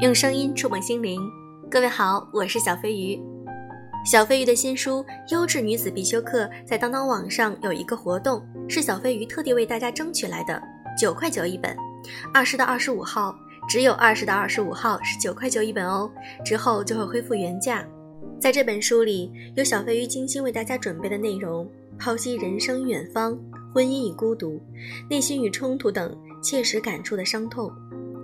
[0.00, 1.20] 用声音触碰心灵。
[1.68, 3.20] 各位好，我是小飞鱼。
[4.06, 10.62] 小飞鱼的新书《优质女子必修课》在当当网上有一个活动，是小飞鱼特地为大家争取来的，
[10.96, 11.76] 九块九一本。
[12.32, 13.36] 二十到二十五号，
[13.68, 16.08] 只有二十到二十五号是九块九一本哦，
[16.44, 17.84] 之后就会恢复原价。
[18.38, 21.68] 在这本书里，有小飞鱼精心为大家准备的内容，
[21.98, 23.36] 剖析人生远方、
[23.74, 24.60] 婚姻与孤独、
[25.10, 27.68] 内心与冲突等切实感触的伤痛。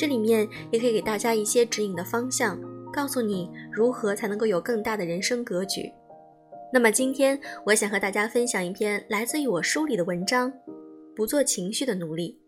[0.00, 2.58] 这里面也可以给大家一些指引的方向，
[2.90, 5.92] 告诉你如何才能够有更大的人生格局。
[6.72, 10.50] 那么今天我想和大家分享一篇来自于我书里的文章：
[11.14, 12.40] 不做情绪的奴隶。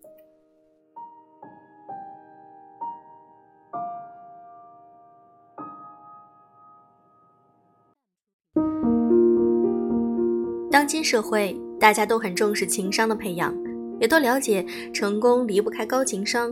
[10.70, 13.54] 当今社会，大家都很重视情商的培养，
[14.00, 14.64] 也都了解
[14.94, 16.50] 成功离不开高情商。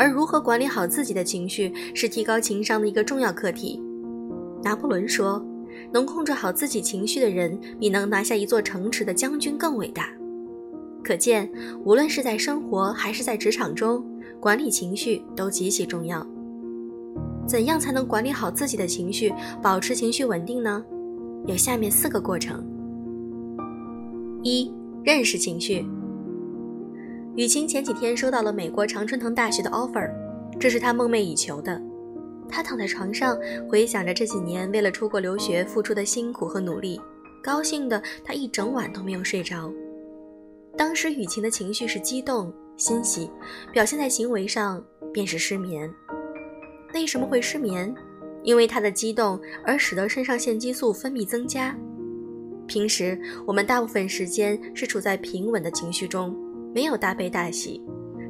[0.00, 3.78] 而如何管理好自己的情绪，是提高情商的一个重要课题。
[4.62, 5.44] 拿破仑说
[5.92, 10.08] ：“能控制好自己情绪的人，比能拿下一座城池的将军更伟大。”
[11.04, 11.52] 可见，
[11.84, 14.02] 无论是在生活还是在职场中，
[14.40, 16.26] 管理情绪都极其重要。
[17.46, 19.30] 怎样才能管理好自己的情绪，
[19.62, 20.82] 保持情绪稳定呢？
[21.46, 22.64] 有下面四个过程：
[24.42, 24.72] 一、
[25.04, 25.84] 认识情绪。
[27.36, 30.10] 雨晴前几天收到了美国常春藤大学的 offer，
[30.58, 31.80] 这是她梦寐以求的。
[32.48, 37.00] 她躺在床上，回想着这几年为了出国留学付出的辛苦和努力，
[37.40, 39.72] 高兴的她一整晚都没有睡着。
[40.76, 43.30] 当时雨晴的情绪是激动、欣喜，
[43.72, 45.88] 表现在行为上便是失眠。
[46.94, 47.94] 为什么会失眠？
[48.42, 51.76] 因为她的激动而使得肾上腺激素分泌增加。
[52.66, 56.36] 平时我们大部分时间是处在平稳的情绪中。
[56.72, 57.80] 没有大悲大喜，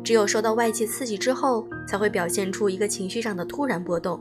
[0.02, 4.20] 只有受到外界刺激之后，才会表现出一个情绪上的突然波动。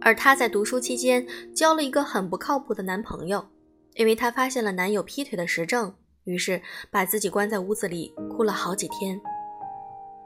[0.00, 3.46] 而她在读书期间交了一个很不靠谱的男朋友，
[3.94, 5.94] 因为她发现了男友劈腿的实证，
[6.24, 6.60] 于是
[6.90, 9.20] 把自己关在屋子里哭了好几天。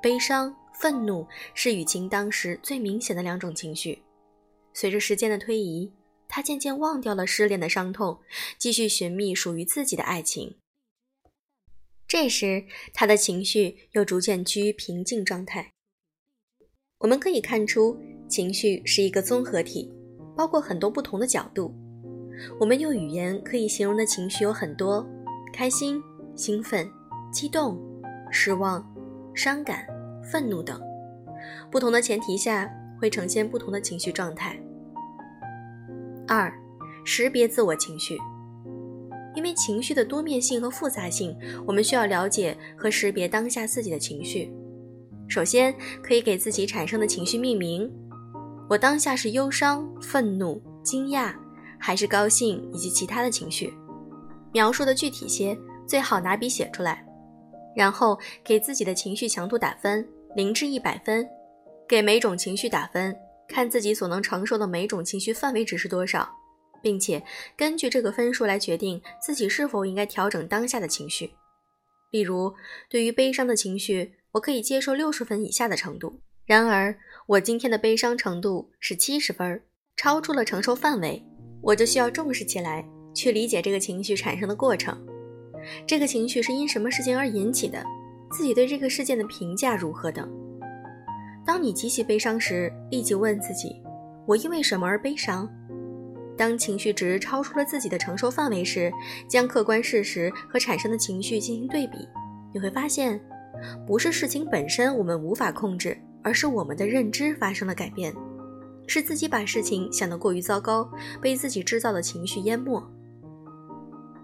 [0.01, 4.03] 悲伤、愤怒是雨晴当时最明显的两种情绪。
[4.73, 5.93] 随着时间的推移，
[6.29, 8.19] 她渐渐忘掉了失恋的伤痛，
[8.59, 10.57] 继续寻觅属于自己的爱情。
[12.07, 15.73] 这时，他的情绪又逐渐趋于平静状态。
[16.99, 17.99] 我们可以看出，
[18.29, 19.93] 情绪是一个综合体，
[20.37, 21.75] 包括很多不同的角度。
[22.59, 25.07] 我们用语言可以形容的情绪有很多：
[25.53, 26.01] 开心、
[26.37, 26.89] 兴奋、
[27.33, 27.79] 激动、
[28.31, 28.85] 失望、
[29.35, 29.87] 伤感、
[30.23, 30.81] 愤怒等。
[31.71, 34.59] 不同的前提下，会呈现不同的情绪状态。
[36.27, 36.53] 二、
[37.05, 38.17] 识别自我情绪。
[39.35, 41.37] 因为情绪的多面性和复杂性，
[41.67, 44.53] 我们需要了解和识别当下自己的情绪。
[45.29, 47.91] 首先，可以给自己产生的情绪命名：
[48.69, 51.35] 我当下是忧伤、愤怒、惊讶，
[51.79, 53.73] 还是高兴以及其他的情绪？
[54.53, 57.05] 描述的具体些，最好拿笔写出来。
[57.75, 60.07] 然后给自己的情绪强度打分，
[60.37, 61.27] 零至一百分，
[61.89, 63.17] 给每种情绪打分，
[63.49, 66.29] 看自己所能承受的每种情绪范围值是多少。
[66.85, 67.25] 并且
[67.57, 71.33] 根据这个分数来决定自己是否应该调整当下的情绪。
[72.11, 72.53] 例如，
[72.91, 76.21] 对于悲伤的情绪，我可以接受六十分以下的程度。
[76.45, 76.95] 然而，
[77.27, 79.63] 我今天的悲伤程度是七十分，
[79.97, 81.25] 超出了承受范围，
[81.63, 84.95] 我就需要重视起来，去理解这个情绪产生的过程。
[85.87, 87.83] 这个情绪是因什么事情而引起的？
[88.31, 90.31] 自己对这个事件的评价如何等。
[91.47, 93.81] 当你极其悲伤时，立即问自己：
[94.27, 95.49] 我因为什么而悲伤？
[96.37, 98.93] 当情绪值超出了自己的承受范围时，
[99.29, 102.09] 将客观事实和产生的情绪进行对比，
[102.53, 103.21] 你会发现，
[103.87, 108.13] 不是事情本身我们无法控制，而是我们的认知发生了改变，
[108.87, 110.91] 是自己把事情想得过于糟糕，
[111.21, 112.83] 被自己制造的情绪淹没。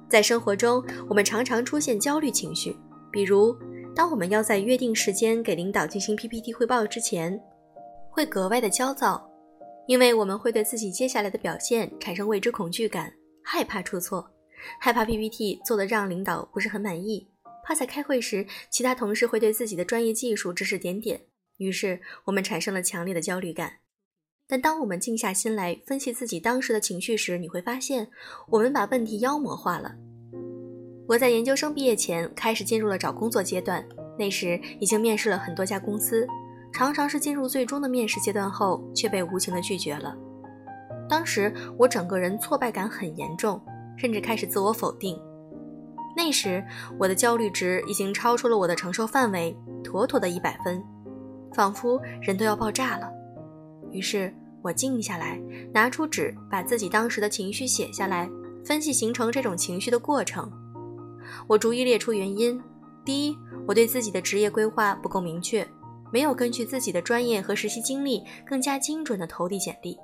[0.09, 2.77] 在生活中，我们常常出现焦虑情绪，
[3.13, 3.57] 比如，
[3.95, 7.41] 当我们要在约定时间给领导进行 PPT 汇报之前，
[8.11, 9.30] 会格外的焦躁。
[9.91, 14.25] 因为我们会对自己接下来的表现产生未知恐惧感，害怕出错，
[14.79, 17.27] 害怕 PPT 做的让领导不是很满意，
[17.65, 21.21] 怕在开会时其他同事会对自己的专业技术指指点点，
[21.57, 23.79] 于是我们产生了强烈的焦虑感。
[24.47, 28.07] 但当我们静下心来分析自己当时的情绪时，你会发现
[28.47, 29.93] 我们把问题妖魔化了。
[31.09, 33.85] 我在研究生毕业前开始进入了找工作阶段，
[34.17, 36.25] 那时已经面试了很多家公司。
[36.73, 40.17] 常常是进入最终的面试阶段后，却被无情的拒绝了。
[41.09, 43.61] 当时我整个人挫败感很严重，
[43.97, 45.21] 甚至开始自我否定。
[46.17, 46.65] 那时
[46.99, 50.83] 我的焦虑值已经超出了我的承受范围，妥妥的一百分，
[51.53, 53.11] 仿佛人都要爆炸了。
[53.91, 54.33] 于是
[54.63, 55.41] 我静下来，
[55.73, 58.31] 拿出纸，把自己当时的情绪写下来，
[58.65, 60.51] 分析形成这种情绪的过程。
[61.47, 62.61] 我逐一列出原因：
[63.05, 65.67] 第一，我对自己的职业规划不够明确，
[66.13, 69.95] 没有根据自己的专业和实习经历更加精准的投递简历；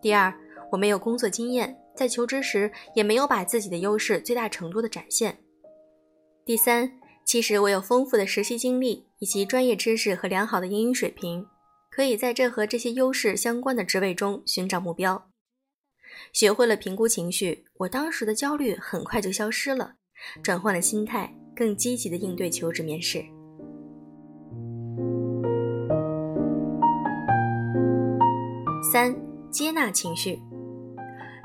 [0.00, 0.32] 第二，
[0.70, 5.32] 我没有工作经验，在求职时也没有把自己的优势最大程度的展现；
[6.44, 6.90] 第三，
[7.24, 11.46] 其实我有丰富的实习经历以及专业知识和良好的英语水平。
[11.92, 15.28] 可以在这和这些优势相关的职位中寻找目标。
[16.32, 19.94] 学会了评估情绪，我当时的焦虑很快就消失了，
[20.40, 23.24] 转换了心态，更积极的应对求职面试。
[28.90, 29.14] 三、
[29.52, 30.40] 接纳情绪。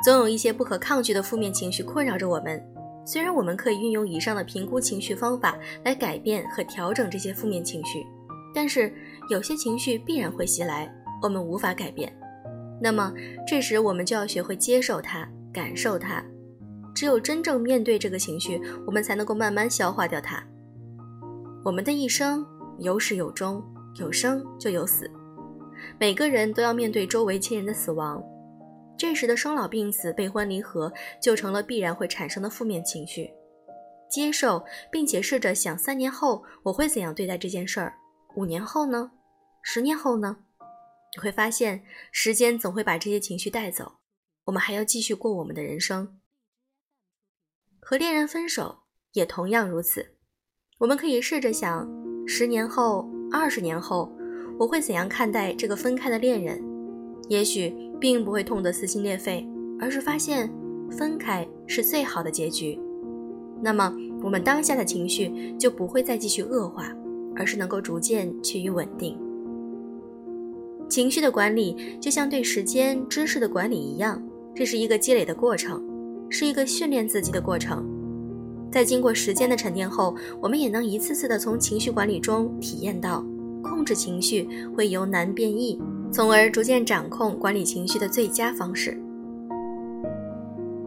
[0.04, 2.60] 总有一些不可抗拒的负面情绪困扰着我们，
[3.06, 8.04] 虽然我们可以运用以上的评估情绪方法来改变和调整这些负面情绪。
[8.54, 8.92] 但是
[9.30, 12.12] 有些情绪必然会袭来，我们无法改变。
[12.82, 13.14] 那么
[13.46, 16.24] 这时我们就要学会接受它，感受它。
[16.96, 20.44] 只有真正面对这个情绪，我们才能够慢慢消化掉它。
[21.64, 22.46] 我们的一生
[22.80, 23.64] 有始有终，
[24.00, 25.10] 有生就有死，
[26.00, 28.24] 每个人都要面对周围亲人的死亡。
[28.98, 30.92] 这时的生老病死、悲欢离合，
[31.22, 33.30] 就成了必然会产生的负面情绪。
[34.10, 37.94] 接受，并且试着想三年后我会怎样对待这件事儿。
[38.36, 39.12] 五年后呢？
[39.62, 40.38] 十年后呢？
[41.16, 44.00] 你会发现，时间总会把这些情绪带走，
[44.46, 46.20] 我们还要继续过我们的人生。
[47.82, 48.84] 和恋人分手
[49.14, 50.18] 也同样如此，
[50.80, 51.90] 我们可以试着想：
[52.26, 54.15] 十年后、二十年后，
[54.58, 56.62] 我会怎样看待这个分开的恋人？
[57.30, 59.48] 也许并不会痛得撕心裂肺，
[59.80, 60.50] 而是发现
[60.92, 62.80] 分开是最好的结局。
[63.62, 66.94] 那么，我们当下的情绪就不会再继续恶化。
[67.38, 69.20] 而是能够逐渐趋于稳定。
[70.88, 74.24] 情绪的管理就像对时间、知识的管理一样，
[74.56, 75.84] 这是一个积累的过程，
[76.30, 77.86] 是一个训练自己的过程。
[78.72, 83.22] 在经过时间的沉淀后，我们也能一次次的从情绪管理中体验到，
[83.68, 85.82] 控制情绪会由难变易，
[86.12, 88.98] 从而逐渐掌控管理情绪的最佳方式。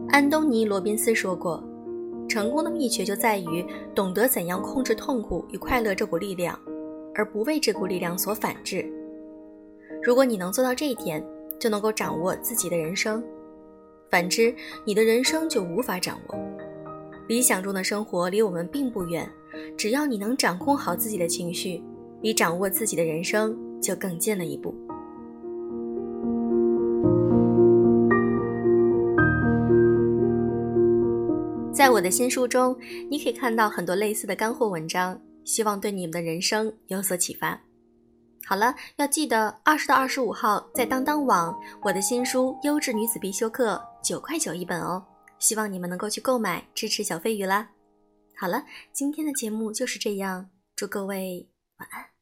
[0.09, 1.63] 安东尼·罗宾斯说过。
[2.27, 3.65] 成功的秘诀就在于
[3.95, 6.55] 懂得怎样控制痛苦与快乐这股力量，
[7.15, 8.87] 而不为这股力量所反制。
[10.03, 11.25] 如果你能做到这一点，
[11.59, 13.19] 就能够掌握自己的人生；
[14.11, 14.53] 反之，
[14.85, 16.37] 你的人生就无法掌握。
[17.27, 19.27] 理想中的生活离我们并不远，
[19.75, 21.81] 只要你能掌控好自己的情绪，
[22.21, 24.73] 离掌握自己的人生就更近了一步。
[31.73, 32.75] 在我的新书中，
[33.09, 37.57] 你可以看到很多类似的干货文章，希望对你们的人生有所启发。
[38.45, 45.01] 好了，要记得二十到二十五号在当当网，我的新书《优质女子必修课》九块九一本哦，
[45.39, 47.69] 希望你们能够去购买，支持小飞鱼啦。
[48.35, 51.47] 好了，今天的节目就是这样，祝各位
[51.79, 52.18] 晚安。